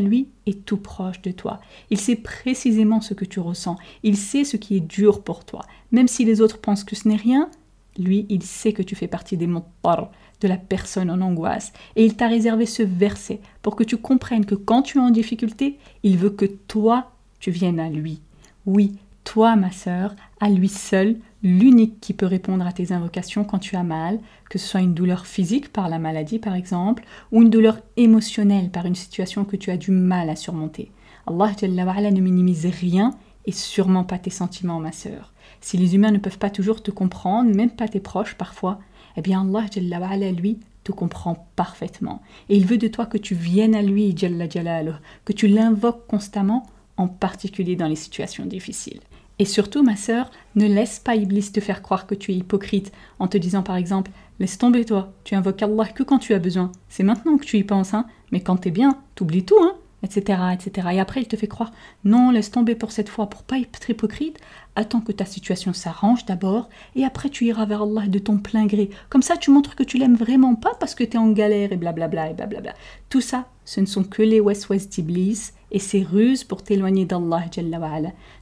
lui, 0.00 0.28
est 0.46 0.64
tout 0.64 0.78
proche 0.78 1.22
de 1.22 1.30
toi. 1.30 1.60
Il 1.90 2.00
sait 2.00 2.16
précisément 2.16 3.00
ce 3.00 3.14
que 3.14 3.24
tu 3.24 3.38
ressens. 3.38 3.76
Il 4.02 4.16
sait 4.16 4.44
ce 4.44 4.56
qui 4.56 4.76
est 4.76 4.80
dur 4.80 5.22
pour 5.22 5.44
toi. 5.44 5.62
Même 5.92 6.08
si 6.08 6.24
les 6.24 6.40
autres 6.40 6.60
pensent 6.60 6.84
que 6.84 6.96
ce 6.96 7.06
n'est 7.06 7.16
rien, 7.16 7.50
lui, 7.98 8.26
il 8.28 8.42
sait 8.42 8.72
que 8.72 8.82
tu 8.82 8.96
fais 8.96 9.06
partie 9.06 9.36
des 9.36 9.46
muttar, 9.46 10.10
de 10.44 10.48
la 10.48 10.58
personne 10.58 11.10
en 11.10 11.22
angoisse. 11.22 11.72
Et 11.96 12.04
il 12.04 12.16
t'a 12.16 12.28
réservé 12.28 12.66
ce 12.66 12.82
verset 12.82 13.40
pour 13.62 13.76
que 13.76 13.82
tu 13.82 13.96
comprennes 13.96 14.44
que 14.44 14.54
quand 14.54 14.82
tu 14.82 14.98
es 14.98 15.00
en 15.00 15.10
difficulté, 15.10 15.78
il 16.02 16.18
veut 16.18 16.30
que 16.30 16.44
toi, 16.44 17.12
tu 17.40 17.50
viennes 17.50 17.80
à 17.80 17.88
lui. 17.88 18.20
Oui, 18.66 18.98
toi, 19.24 19.56
ma 19.56 19.72
sœur, 19.72 20.14
à 20.40 20.50
lui 20.50 20.68
seul, 20.68 21.16
l'unique 21.42 21.98
qui 22.00 22.12
peut 22.12 22.26
répondre 22.26 22.66
à 22.66 22.72
tes 22.72 22.92
invocations 22.92 23.44
quand 23.44 23.58
tu 23.58 23.74
as 23.74 23.82
mal, 23.82 24.20
que 24.50 24.58
ce 24.58 24.68
soit 24.68 24.82
une 24.82 24.92
douleur 24.92 25.26
physique 25.26 25.72
par 25.72 25.88
la 25.88 25.98
maladie 25.98 26.38
par 26.38 26.54
exemple, 26.54 27.04
ou 27.32 27.40
une 27.40 27.50
douleur 27.50 27.78
émotionnelle 27.96 28.68
par 28.68 28.84
une 28.84 28.94
situation 28.94 29.46
que 29.46 29.56
tu 29.56 29.70
as 29.70 29.78
du 29.78 29.92
mal 29.92 30.28
à 30.28 30.36
surmonter. 30.36 30.90
Allah 31.26 32.10
ne 32.10 32.20
minimise 32.20 32.66
rien 32.66 33.12
et 33.46 33.52
sûrement 33.52 34.04
pas 34.04 34.18
tes 34.18 34.30
sentiments, 34.30 34.80
ma 34.80 34.92
sœur. 34.92 35.32
Si 35.62 35.78
les 35.78 35.94
humains 35.94 36.10
ne 36.10 36.18
peuvent 36.18 36.38
pas 36.38 36.50
toujours 36.50 36.82
te 36.82 36.90
comprendre, 36.90 37.54
même 37.54 37.70
pas 37.70 37.88
tes 37.88 38.00
proches 38.00 38.34
parfois, 38.34 38.78
eh 39.16 39.22
bien 39.22 39.40
Allah 39.40 40.30
lui 40.32 40.58
te 40.82 40.92
comprend 40.92 41.46
parfaitement. 41.56 42.22
Et 42.48 42.56
il 42.56 42.66
veut 42.66 42.78
de 42.78 42.88
toi 42.88 43.06
que 43.06 43.18
tu 43.18 43.34
viennes 43.34 43.74
à 43.74 43.82
lui, 43.82 44.14
que 44.14 45.32
tu 45.32 45.48
l'invoques 45.48 46.06
constamment, 46.06 46.66
en 46.96 47.08
particulier 47.08 47.74
dans 47.74 47.88
les 47.88 47.96
situations 47.96 48.46
difficiles. 48.46 49.00
Et 49.40 49.44
surtout, 49.44 49.82
ma 49.82 49.96
sœur, 49.96 50.30
ne 50.54 50.66
laisse 50.66 51.00
pas 51.00 51.16
Iblis 51.16 51.50
te 51.50 51.58
faire 51.58 51.82
croire 51.82 52.06
que 52.06 52.14
tu 52.14 52.30
es 52.30 52.36
hypocrite 52.36 52.92
en 53.18 53.26
te 53.26 53.36
disant 53.36 53.62
par 53.62 53.76
exemple 53.76 54.12
Laisse 54.40 54.58
tomber 54.58 54.84
toi, 54.84 55.12
tu 55.22 55.34
invoques 55.34 55.62
Allah 55.62 55.86
que 55.86 56.02
quand 56.02 56.18
tu 56.18 56.34
as 56.34 56.40
besoin. 56.40 56.72
C'est 56.88 57.04
maintenant 57.04 57.36
que 57.36 57.44
tu 57.44 57.56
y 57.56 57.64
penses, 57.64 57.94
hein. 57.94 58.06
Mais 58.32 58.40
quand 58.40 58.56
t'es 58.56 58.72
bien, 58.72 58.98
t'oublies 59.14 59.44
tout, 59.44 59.60
hein 59.60 59.74
etc., 60.04 60.40
etc. 60.52 60.88
Et 60.92 61.00
après, 61.00 61.22
il 61.22 61.26
te 61.26 61.36
fait 61.36 61.48
croire, 61.48 61.72
non, 62.04 62.30
laisse 62.30 62.50
tomber 62.50 62.74
pour 62.74 62.92
cette 62.92 63.08
fois, 63.08 63.28
pour 63.28 63.42
pas 63.42 63.58
être 63.58 63.90
hypocrite, 63.90 64.38
attends 64.76 65.00
que 65.00 65.12
ta 65.12 65.24
situation 65.24 65.72
s'arrange 65.72 66.26
d'abord, 66.26 66.68
et 66.94 67.04
après 67.04 67.30
tu 67.30 67.46
iras 67.46 67.64
vers 67.64 67.82
Allah 67.82 68.06
de 68.06 68.18
ton 68.18 68.38
plein 68.38 68.66
gré. 68.66 68.90
Comme 69.08 69.22
ça, 69.22 69.36
tu 69.36 69.50
montres 69.50 69.74
que 69.74 69.82
tu 69.82 69.98
l'aimes 69.98 70.16
vraiment 70.16 70.54
pas 70.54 70.74
parce 70.78 70.94
que 70.94 71.04
tu 71.04 71.16
es 71.16 71.18
en 71.18 71.30
galère 71.30 71.72
et 71.72 71.76
blablabla 71.76 72.30
et 72.30 72.34
blablabla. 72.34 72.74
Tout 73.08 73.20
ça, 73.20 73.46
ce 73.64 73.80
ne 73.80 73.86
sont 73.86 74.04
que 74.04 74.22
les 74.22 74.40
west-west 74.40 74.92
d'Iblis 74.92 75.52
et 75.70 75.78
ses 75.78 76.02
ruses 76.02 76.44
pour 76.44 76.62
t'éloigner 76.62 77.04
d'Allah 77.04 77.46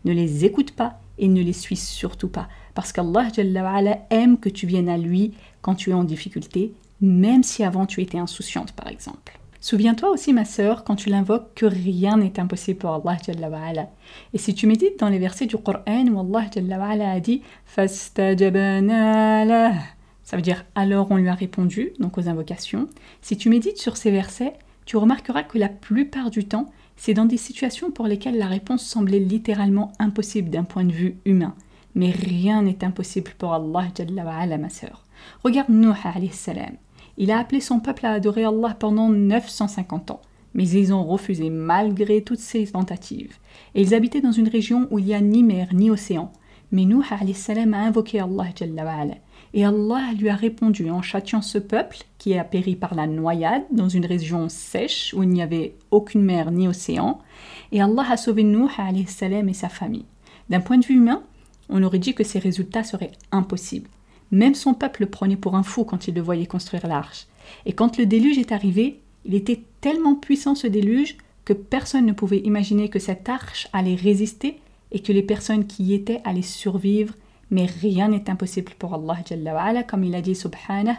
Ne 0.04 0.12
les 0.12 0.44
écoute 0.44 0.72
pas 0.72 1.00
et 1.18 1.28
ne 1.28 1.42
les 1.42 1.52
suis 1.52 1.76
surtout 1.76 2.28
pas, 2.28 2.48
parce 2.74 2.92
qu'Allah 2.92 3.28
aime 4.10 4.38
que 4.38 4.48
tu 4.48 4.66
viennes 4.66 4.88
à 4.88 4.98
lui 4.98 5.32
quand 5.60 5.74
tu 5.74 5.90
es 5.90 5.94
en 5.94 6.04
difficulté, 6.04 6.72
même 7.00 7.42
si 7.42 7.64
avant 7.64 7.86
tu 7.86 8.00
étais 8.00 8.18
insouciante 8.18 8.72
par 8.72 8.88
exemple. 8.88 9.41
Souviens-toi 9.62 10.10
aussi, 10.10 10.32
ma 10.32 10.44
sœur, 10.44 10.82
quand 10.82 10.96
tu 10.96 11.08
l'invoques, 11.08 11.54
que 11.54 11.66
rien 11.66 12.16
n'est 12.16 12.40
impossible 12.40 12.80
pour 12.80 12.94
Allah 12.94 13.16
Jalla 13.24 13.88
Et 14.34 14.38
si 14.38 14.56
tu 14.56 14.66
médites 14.66 14.98
dans 14.98 15.08
les 15.08 15.20
versets 15.20 15.46
du 15.46 15.56
Coran 15.56 16.04
où 16.08 16.18
Allah 16.18 16.46
Jalla 16.52 17.12
a 17.12 17.20
dit 17.20 17.42
ça 17.64 17.86
veut 18.26 18.34
dire 20.42 20.64
alors 20.74 21.12
on 21.12 21.16
lui 21.16 21.28
a 21.28 21.34
répondu, 21.34 21.92
donc 22.00 22.18
aux 22.18 22.28
invocations. 22.28 22.88
Si 23.20 23.36
tu 23.36 23.50
médites 23.50 23.78
sur 23.78 23.96
ces 23.96 24.10
versets, 24.10 24.54
tu 24.84 24.96
remarqueras 24.96 25.44
que 25.44 25.58
la 25.58 25.68
plupart 25.68 26.30
du 26.30 26.44
temps, 26.44 26.66
c'est 26.96 27.14
dans 27.14 27.24
des 27.24 27.36
situations 27.36 27.92
pour 27.92 28.08
lesquelles 28.08 28.38
la 28.38 28.48
réponse 28.48 28.84
semblait 28.84 29.20
littéralement 29.20 29.92
impossible 30.00 30.50
d'un 30.50 30.64
point 30.64 30.84
de 30.84 30.92
vue 30.92 31.18
humain. 31.24 31.54
Mais 31.94 32.10
rien 32.10 32.62
n'est 32.62 32.82
impossible 32.82 33.30
pour 33.38 33.54
Allah 33.54 33.86
Jalla 33.96 34.58
ma 34.58 34.70
sœur. 34.70 35.04
Regarde 35.44 35.70
Nuh 35.70 35.94
alayhi 36.02 36.32
salam. 36.32 36.74
Il 37.18 37.30
a 37.30 37.38
appelé 37.38 37.60
son 37.60 37.80
peuple 37.80 38.06
à 38.06 38.12
adorer 38.12 38.44
Allah 38.44 38.76
pendant 38.78 39.08
950 39.08 40.10
ans, 40.10 40.22
mais 40.54 40.68
ils 40.68 40.92
ont 40.92 41.04
refusé 41.04 41.50
malgré 41.50 42.22
toutes 42.22 42.38
ses 42.38 42.66
tentatives. 42.66 43.36
Et 43.74 43.82
ils 43.82 43.94
habitaient 43.94 44.20
dans 44.20 44.32
une 44.32 44.48
région 44.48 44.88
où 44.90 44.98
il 44.98 45.06
n'y 45.06 45.14
a 45.14 45.20
ni 45.20 45.42
mer 45.42 45.68
ni 45.72 45.90
océan. 45.90 46.32
Mais 46.70 46.86
Nuh 46.86 47.04
salam 47.34 47.74
a 47.74 47.80
invoqué 47.80 48.18
Allah 48.20 48.48
et 49.54 49.64
Allah 49.64 50.12
lui 50.18 50.30
a 50.30 50.34
répondu 50.34 50.90
en 50.90 51.02
châtiant 51.02 51.42
ce 51.42 51.58
peuple 51.58 51.98
qui 52.16 52.38
a 52.38 52.44
péri 52.44 52.74
par 52.74 52.94
la 52.94 53.06
noyade 53.06 53.64
dans 53.70 53.88
une 53.88 54.06
région 54.06 54.48
sèche 54.48 55.12
où 55.14 55.22
il 55.22 55.28
n'y 55.28 55.42
avait 55.42 55.74
aucune 55.90 56.22
mer 56.22 56.50
ni 56.50 56.68
océan. 56.68 57.18
Et 57.70 57.82
Allah 57.82 58.06
a 58.10 58.16
sauvé 58.16 58.44
Nuh 58.44 58.68
salam 59.06 59.48
et 59.48 59.54
sa 59.54 59.68
famille. 59.68 60.06
D'un 60.48 60.60
point 60.60 60.78
de 60.78 60.86
vue 60.86 60.96
humain, 60.96 61.22
on 61.68 61.82
aurait 61.82 61.98
dit 61.98 62.14
que 62.14 62.24
ces 62.24 62.38
résultats 62.38 62.84
seraient 62.84 63.12
impossibles. 63.30 63.90
Même 64.32 64.54
son 64.54 64.74
peuple 64.74 65.02
le 65.02 65.10
prenait 65.10 65.36
pour 65.36 65.54
un 65.54 65.62
fou 65.62 65.84
quand 65.84 66.08
il 66.08 66.14
le 66.14 66.22
voyait 66.22 66.46
construire 66.46 66.86
l'arche. 66.86 67.26
Et 67.66 67.74
quand 67.74 67.98
le 67.98 68.06
déluge 68.06 68.38
est 68.38 68.50
arrivé, 68.50 69.00
il 69.24 69.34
était 69.34 69.62
tellement 69.80 70.14
puissant 70.14 70.54
ce 70.54 70.66
déluge 70.66 71.16
que 71.44 71.52
personne 71.52 72.06
ne 72.06 72.12
pouvait 72.12 72.38
imaginer 72.38 72.88
que 72.88 72.98
cette 72.98 73.28
arche 73.28 73.68
allait 73.72 73.94
résister 73.94 74.58
et 74.90 75.00
que 75.00 75.12
les 75.12 75.22
personnes 75.22 75.66
qui 75.66 75.84
y 75.84 75.94
étaient 75.94 76.20
allaient 76.24 76.42
survivre 76.42 77.14
mais 77.51 77.65
rien 77.65 78.09
n'est 78.09 78.29
impossible 78.29 78.73
pour 78.77 78.93
Allah 78.93 79.15
Jalla 79.25 79.53
wa 79.53 79.61
ala, 79.61 79.83
comme 79.83 80.03
il 80.03 80.13
a 80.15 80.21
dit 80.21 80.35
subhanah 80.35 80.97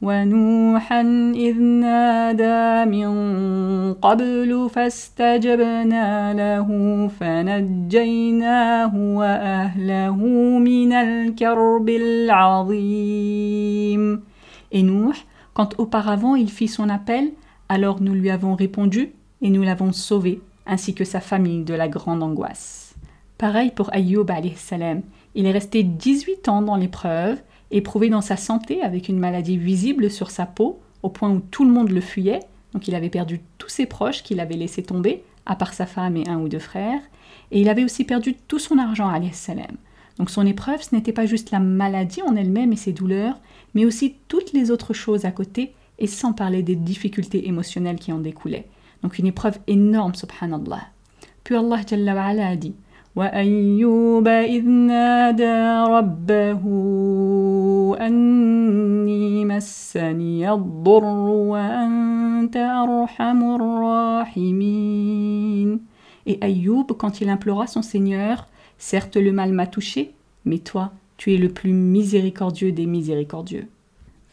وَنُوحًا 0.00 1.00
إِذْ 1.34 1.60
نَادَى 1.60 2.86
مِن 2.88 3.94
قَبْلُ 3.94 4.68
فَاسْتَجَبْنَا 4.70 6.34
لَهُ 6.34 7.08
فَنَجَّيْنَاهُ 7.08 8.92
وَأَهْلَهُ 8.94 10.16
مِنَ 10.58 10.92
الْكَرْبِ 10.92 11.88
الْعَظِيمِ 11.88 13.22
Et 14.70 14.82
Nuh, 14.82 15.14
quand 15.52 15.74
auparavant 15.78 16.36
il 16.36 16.48
fit 16.50 16.68
son 16.68 16.88
appel, 16.88 17.32
alors 17.68 18.00
nous 18.00 18.14
lui 18.14 18.30
avons 18.30 18.54
répondu 18.54 19.10
et 19.42 19.50
nous 19.50 19.64
l'avons 19.64 19.90
sauvé, 19.92 20.40
ainsi 20.64 20.94
que 20.94 21.04
sa 21.04 21.18
famille 21.20 21.64
de 21.64 21.74
la 21.74 21.88
grande 21.88 22.22
angoisse. 22.22 22.94
Pareil 23.36 23.72
pour 23.72 23.92
Ayyub 23.92 24.30
alayhi 24.30 24.56
salam. 24.56 25.02
Il 25.35 25.45
est 25.45 25.51
resté 25.51 25.83
18 25.83 26.47
ans 26.49 26.61
dans 26.61 26.75
l'épreuve, 26.75 27.41
éprouvé 27.71 28.09
dans 28.09 28.21
sa 28.21 28.37
santé 28.37 28.81
avec 28.81 29.09
une 29.09 29.19
maladie 29.19 29.57
visible 29.57 30.11
sur 30.11 30.29
sa 30.29 30.45
peau, 30.45 30.79
au 31.01 31.09
point 31.09 31.29
où 31.31 31.39
tout 31.39 31.65
le 31.65 31.71
monde 31.71 31.89
le 31.89 32.01
fuyait, 32.01 32.41
donc 32.73 32.87
il 32.87 32.95
avait 32.95 33.09
perdu 33.09 33.41
tous 33.57 33.69
ses 33.69 33.85
proches 33.85 34.23
qu'il 34.23 34.39
avait 34.39 34.55
laissés 34.55 34.83
tomber, 34.83 35.23
à 35.45 35.55
part 35.55 35.73
sa 35.73 35.85
femme 35.85 36.17
et 36.17 36.27
un 36.27 36.39
ou 36.39 36.47
deux 36.47 36.59
frères, 36.59 37.01
et 37.51 37.61
il 37.61 37.69
avait 37.69 37.83
aussi 37.83 38.03
perdu 38.03 38.35
tout 38.47 38.59
son 38.59 38.77
argent 38.77 39.09
à 39.09 39.19
salam. 39.31 39.75
Donc 40.17 40.29
son 40.29 40.45
épreuve, 40.45 40.81
ce 40.81 40.95
n'était 40.95 41.11
pas 41.11 41.25
juste 41.25 41.51
la 41.51 41.59
maladie 41.59 42.21
en 42.21 42.35
elle-même 42.35 42.71
et 42.71 42.77
ses 42.77 42.93
douleurs, 42.93 43.39
mais 43.73 43.85
aussi 43.85 44.15
toutes 44.27 44.53
les 44.53 44.71
autres 44.71 44.93
choses 44.93 45.25
à 45.25 45.31
côté, 45.31 45.73
et 45.99 46.07
sans 46.07 46.33
parler 46.33 46.63
des 46.63 46.75
difficultés 46.75 47.47
émotionnelles 47.47 47.99
qui 47.99 48.11
en 48.11 48.19
découlaient. 48.19 48.67
Donc 49.01 49.19
une 49.19 49.27
épreuve 49.27 49.59
énorme, 49.67 50.15
subhanallah. 50.15 50.87
Puis 51.43 51.55
Allah 51.55 51.81
a 51.81 52.55
dit 52.55 52.75
وأيوب 53.16 54.28
إذ 54.28 54.68
نادى 54.68 55.92
ربه 55.92 56.62
أني 58.00 59.44
مسني 59.44 60.52
الضر 60.52 61.04
وأنت 61.52 62.56
أرحم 62.56 63.54
الراحمين 63.54 65.08
Et 66.30 66.38
Ayoub, 66.42 66.92
quand 66.98 67.22
il 67.22 67.30
implora 67.30 67.66
son 67.66 67.80
Seigneur, 67.80 68.46
certes 68.76 69.16
le 69.16 69.32
mal 69.32 69.52
m'a 69.52 69.66
touché, 69.66 70.12
mais 70.44 70.58
toi, 70.58 70.92
tu 71.16 71.32
es 71.32 71.38
le 71.38 71.48
plus 71.48 71.72
miséricordieux 71.72 72.70
des 72.70 72.84
miséricordieux. 72.84 73.66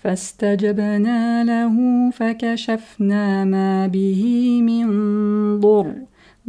فاستجبنا 0.03 1.43
له 1.43 1.75
فكشفنا 2.11 3.45
ما 3.45 3.87
به 3.87 4.21
من 4.61 4.85
ضر 5.59 5.93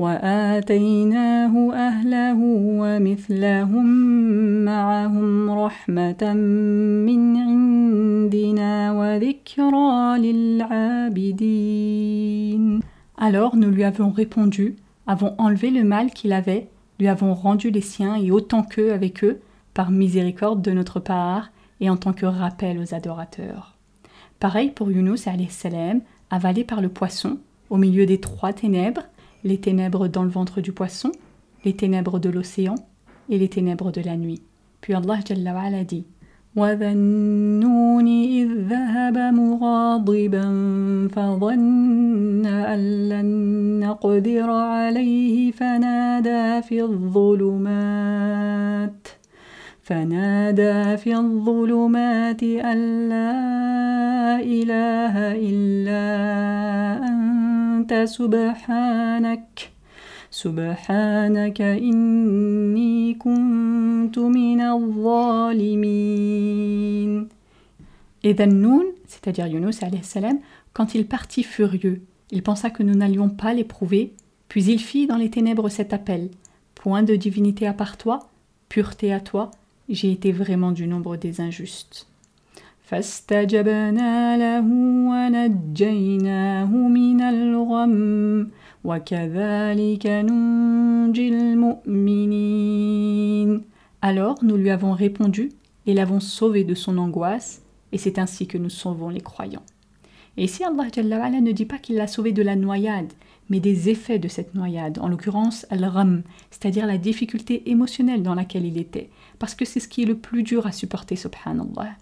وآتيناه 0.01 1.73
أهله 1.73 2.39
ومثلهم 2.81 3.87
معهم 4.65 5.51
رحمة 5.51 6.33
من 7.07 7.37
عندنا 7.37 8.93
وذكرى 8.93 10.19
للعابدين 10.19 11.57
Alors 13.19 13.57
nous 13.57 13.71
lui 13.71 13.85
avons 13.85 14.11
répondu 14.11 14.77
avons 15.07 15.35
enlevé 15.39 15.71
le 15.71 15.85
mal 15.85 16.11
qu'il 16.11 16.33
avait, 16.33 16.69
lui 16.99 17.09
avons 17.09 17.35
rendu 17.35 17.71
les 17.71 17.81
siens 17.81 18.17
et 18.17 18.31
autant 18.31 18.63
qu'eux 18.63 18.93
avec 18.93 19.23
eux, 19.25 19.41
par 19.73 19.91
miséricorde 19.91 20.63
de 20.63 20.73
notre 20.73 21.01
part 21.01 21.51
et 21.81 21.91
en 21.91 21.97
tant 21.97 22.13
que 22.13 22.27
rappel 22.27 22.79
aux 22.79 22.95
adorateurs. 22.95 23.77
Pareil 24.41 24.71
pour 24.71 24.91
Yunus 24.91 25.29
salam, 25.51 26.01
avalé 26.31 26.65
par 26.65 26.81
le 26.81 26.89
poisson, 26.89 27.39
au 27.71 27.77
milieu 27.77 28.07
des 28.07 28.21
trois 28.21 28.53
ténèbres, 28.53 29.03
les 29.45 29.59
ténèbres 29.59 30.09
dans 30.09 30.25
le 30.25 30.31
ventre 30.31 30.61
du 30.61 30.73
poisson, 30.73 31.13
les 31.65 31.75
ténèbres 31.75 32.19
de 32.19 32.31
l'océan 32.31 32.75
et 33.29 33.39
les 33.39 33.49
ténèbres 33.49 33.93
de 33.93 34.01
la 34.01 34.17
nuit. 34.17 34.43
Puis 34.81 34.95
Allah 34.95 35.19
Jalla 35.27 35.85
dit 35.85 36.07
وذا 36.57 36.93
النون 36.93 38.09
إذ 38.09 38.49
ذهب 38.69 39.19
مغاضبا 39.19 40.43
فظن 41.13 42.47
أن 42.47 43.09
لن 43.09 43.27
نقدر 43.81 44.51
عليه 44.51 45.51
فنادى 45.51 46.63
في 46.63 46.83
الظلمات 46.83 48.29
فنادى 49.83 50.97
في 50.97 51.17
الظلمات 51.17 52.43
أن 52.43 53.09
لا 53.09 54.41
إله 54.41 55.15
إلا 55.51 56.05
أنت 57.09 57.50
سبحانك 58.05 59.71
سبحانك 60.31 61.61
إني 61.61 63.15
كنت 63.15 64.19
من 64.19 64.61
الظالمين 64.61 66.07
Et 68.25 68.35
Dhannoun, 68.35 68.87
c'est-à-dire 69.07 69.47
Yunus 69.47 69.79
salam, 70.03 70.39
quand 70.73 70.95
il 70.97 71.07
partit 71.07 71.45
furieux, 71.45 72.03
il 72.33 72.43
pensa 72.43 72.71
que 72.71 72.83
nous 72.83 72.95
n'allions 72.95 73.29
pas 73.29 73.55
l'éprouver, 73.55 74.15
puis 74.49 74.65
il 74.65 74.81
fit 74.81 75.07
dans 75.07 75.17
les 75.17 75.31
ténèbres 75.31 75.69
cet 75.69 75.93
appel 75.93 76.31
Point 76.75 77.05
de 77.05 77.15
divinité 77.15 77.69
à 77.69 77.73
part 77.73 77.97
toi, 77.97 78.29
pureté 78.69 79.13
à 79.13 79.21
toi, 79.21 79.53
j'ai 79.89 80.11
été 80.11 80.33
vraiment 80.33 80.73
du 80.73 80.89
nombre 80.89 81.17
des 81.17 81.41
injustes. 81.41 82.09
فاستجبنا 82.91 84.37
له 84.37 84.67
ونجيناه 85.11 86.89
من 86.89 87.21
الغم 87.21 88.49
alors 88.89 89.17
nous 94.43 94.57
lui 94.57 94.71
avons 94.71 94.93
répondu 94.93 95.49
et 95.87 95.95
l'avons 95.95 96.21
sauvé 96.21 96.63
de 96.63 96.75
son 96.75 96.99
angoisse, 96.99 97.63
et 97.91 97.99
c'est 97.99 98.21
ainsi 98.21 98.47
que 98.47 98.59
nous 98.59 98.71
sauvons 98.71 99.09
les 99.09 99.21
croyants. 99.21 99.65
Et 100.37 100.45
ici 100.45 100.63
Allah 100.63 101.41
ne 101.41 101.51
dit 101.51 101.65
pas 101.65 101.79
qu'il 101.79 101.97
l'a 101.97 102.07
sauvé 102.07 102.31
de 102.31 102.43
la 102.43 102.55
noyade, 102.55 103.13
mais 103.51 103.59
des 103.59 103.89
effets 103.89 104.21
de 104.21 104.29
cette 104.29 104.55
noyade, 104.55 105.01
en 105.01 105.09
l'occurrence 105.09 105.67
al-ram, 105.71 106.23
c'est-à-dire 106.53 106.87
la 106.87 106.99
difficulté 106.99 107.69
émotionnelle 107.69 108.23
dans 108.23 108.37
laquelle 108.37 108.67
il 108.67 108.79
était, 108.79 109.11
parce 109.41 109.57
que 109.57 109.65
c'est 109.65 109.81
ce 109.81 109.89
qui 109.89 110.03
est 110.03 110.07
le 110.07 110.17
plus 110.17 110.45
dur 110.45 110.65
à 110.65 110.71
supporter, 110.71 111.17
subhanallah. 111.17 111.97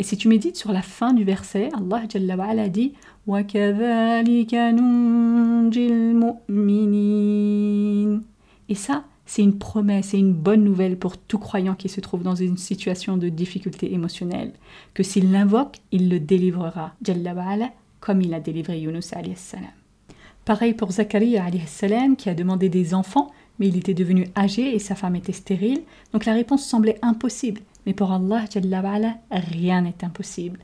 Et 0.00 0.02
si 0.02 0.16
tu 0.16 0.28
médites 0.28 0.56
sur 0.56 0.72
la 0.72 0.80
fin 0.80 1.12
du 1.12 1.24
verset, 1.24 1.68
Allah 1.74 2.04
Jalla 2.08 2.34
wa 2.34 2.68
dit 2.70 2.94
Et 8.68 8.74
ça, 8.74 9.04
c'est 9.26 9.42
une 9.42 9.58
promesse 9.58 10.14
et 10.14 10.18
une 10.18 10.32
bonne 10.32 10.64
nouvelle 10.64 10.96
pour 10.96 11.18
tout 11.18 11.38
croyant 11.38 11.74
qui 11.74 11.90
se 11.90 12.00
trouve 12.00 12.22
dans 12.22 12.34
une 12.34 12.56
situation 12.56 13.18
de 13.18 13.28
difficulté 13.28 13.92
émotionnelle, 13.92 14.54
que 14.94 15.02
s'il 15.02 15.32
l'invoque, 15.32 15.76
il 15.92 16.08
le 16.08 16.18
délivrera, 16.18 16.94
Jalla 17.02 17.34
wa 17.34 17.68
comme 18.00 18.22
il 18.22 18.32
a 18.32 18.40
délivré 18.40 18.80
Yunus 18.80 19.12
salam. 19.34 19.66
Pareil 20.46 20.72
pour 20.72 20.92
Zachariah 20.92 21.44
salam 21.66 22.16
qui 22.16 22.30
a 22.30 22.34
demandé 22.34 22.70
des 22.70 22.94
enfants, 22.94 23.30
mais 23.58 23.68
il 23.68 23.76
était 23.76 23.92
devenu 23.92 24.28
âgé 24.34 24.74
et 24.74 24.78
sa 24.78 24.94
femme 24.94 25.16
était 25.16 25.34
stérile, 25.34 25.82
donc 26.14 26.24
la 26.24 26.32
réponse 26.32 26.64
semblait 26.64 26.98
impossible. 27.02 27.60
Mais 27.86 27.94
pour 27.94 28.12
Allah, 28.12 28.44
rien 29.30 29.82
n'est 29.82 30.04
impossible. 30.04 30.60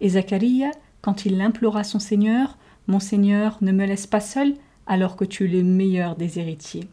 Et 0.00 0.08
Zacharia, 0.08 0.70
quand 1.00 1.26
il 1.26 1.40
implora 1.40 1.84
son 1.84 1.98
Seigneur, 1.98 2.58
Mon 2.88 3.00
Seigneur, 3.00 3.58
ne 3.62 3.72
me 3.72 3.84
laisse 3.84 4.06
pas 4.06 4.20
seul 4.20 4.54
alors 4.86 5.16
que 5.16 5.24
tu 5.24 5.46
es 5.46 5.48
le 5.48 5.64
meilleur 5.64 6.14
des 6.16 6.38
héritiers. 6.38 6.88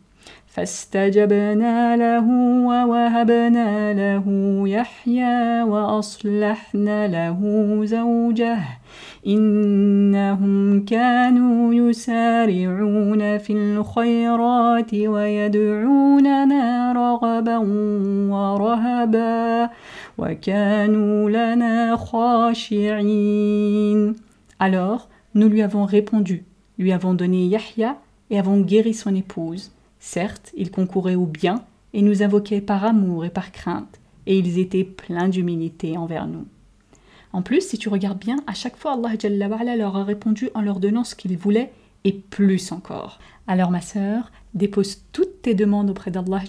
فاستجبنا 0.53 1.97
له 1.97 2.27
ووهبنا 2.67 3.93
له 3.93 4.25
يحيى 4.67 5.63
وأصلحنا 5.63 7.07
له 7.07 7.39
زوجه. 7.85 8.59
إنهم 9.27 10.85
كانوا 10.85 11.73
يسارعون 11.73 13.37
في 13.37 13.53
الخيرات 13.53 14.93
ويدعوننا 14.93 16.93
رغبا 16.93 17.57
ورهبا 18.33 19.69
وكانوا 20.17 21.29
لنا 21.29 21.95
خاشعين. 21.95 22.95
Alors, 24.59 25.09
nous 25.33 25.49
lui 25.49 25.63
avons 25.63 25.85
répondu, 25.85 26.45
lui 26.77 26.93
avons 26.93 27.15
donné 27.15 27.47
Yahya 27.47 27.97
et 28.29 28.37
avons 28.37 28.61
guéri 28.61 28.93
son 28.93 29.15
épouse. 29.15 29.71
Certes, 30.05 30.51
ils 30.57 30.69
concouraient 30.69 31.15
au 31.15 31.25
bien 31.25 31.63
et 31.93 32.01
nous 32.01 32.23
invoquaient 32.23 32.59
par 32.59 32.83
amour 32.83 33.23
et 33.23 33.29
par 33.29 33.53
crainte, 33.53 34.01
et 34.25 34.37
ils 34.37 34.59
étaient 34.59 34.83
pleins 34.83 35.29
d'humilité 35.29 35.97
envers 35.97 36.27
nous. 36.27 36.45
En 37.31 37.41
plus, 37.41 37.65
si 37.65 37.77
tu 37.77 37.87
regardes 37.87 38.19
bien, 38.19 38.35
à 38.45 38.53
chaque 38.53 38.75
fois 38.75 38.99
Allah 39.01 39.75
leur 39.77 39.95
a 39.95 40.03
répondu 40.03 40.49
en 40.55 40.61
leur 40.61 40.81
donnant 40.81 41.05
ce 41.05 41.15
qu'ils 41.15 41.37
voulaient 41.37 41.71
et 42.03 42.11
plus 42.11 42.73
encore. 42.73 43.17
Alors 43.47 43.71
ma 43.71 43.79
sœur, 43.79 44.29
dépose 44.53 45.03
toutes 45.13 45.41
tes 45.41 45.55
demandes 45.55 45.91
auprès 45.91 46.11
d'Allah 46.11 46.41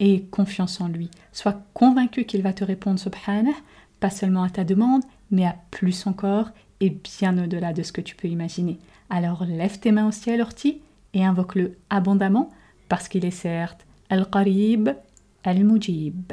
et 0.00 0.22
confiance 0.24 0.80
en 0.80 0.88
lui. 0.88 1.08
Sois 1.32 1.62
convaincu 1.72 2.24
qu'il 2.24 2.42
va 2.42 2.52
te 2.52 2.64
répondre 2.64 2.98
subhanah, 2.98 3.52
pas 4.00 4.10
seulement 4.10 4.42
à 4.42 4.50
ta 4.50 4.64
demande, 4.64 5.04
mais 5.30 5.46
à 5.46 5.54
plus 5.70 6.04
encore 6.04 6.50
et 6.80 6.90
bien 6.90 7.38
au-delà 7.38 7.72
de 7.72 7.84
ce 7.84 7.92
que 7.92 8.00
tu 8.00 8.16
peux 8.16 8.26
imaginer. 8.26 8.80
Alors 9.08 9.44
lève 9.44 9.78
tes 9.78 9.92
mains 9.92 10.08
au 10.08 10.12
ciel, 10.12 10.42
Orti, 10.42 10.80
et 11.14 11.24
invoque-le 11.24 11.76
abondamment 11.90 12.50
parce 12.88 13.08
qu'il 13.08 13.24
est 13.24 13.30
certes 13.30 13.86
Al-Qarib, 14.08 14.90
Al-Mujib. 15.44 16.32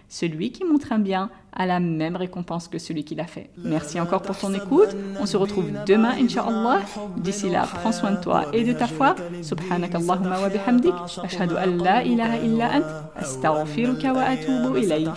celui 0.11 0.51
qui 0.51 0.65
montre 0.65 0.91
un 0.91 0.99
bien 0.99 1.29
a 1.53 1.65
la 1.65 1.79
même 1.79 2.17
récompense 2.17 2.67
que 2.67 2.77
celui 2.77 3.05
qui 3.05 3.15
l'a 3.15 3.27
fait. 3.27 3.49
Merci 3.57 3.97
encore 3.99 4.21
pour 4.21 4.37
ton 4.37 4.53
écoute. 4.53 4.89
On 5.21 5.25
se 5.25 5.37
retrouve 5.37 5.71
demain, 5.87 6.15
Inch'Allah. 6.21 6.81
D'ici 7.17 7.49
là, 7.49 7.65
prends 7.65 7.93
soin 7.93 8.11
de 8.11 8.17
toi 8.21 8.45
et 8.51 8.65
de 8.65 8.73
ta 8.73 8.87
foi. 8.87 9.15
Subhanak 9.41 9.95
Allahumma 9.95 10.41
wa 10.41 10.49
bihamdik. 10.49 10.93
Ashhadu 11.23 11.55
an 11.55 11.77
la 11.77 12.03
ilaha 12.03 12.37
illa 12.37 12.67
ant. 12.75 12.85
Astaghfiruka 13.15 14.13
wa 14.13 14.23
atubu 14.23 14.77
ilayk. 14.77 15.07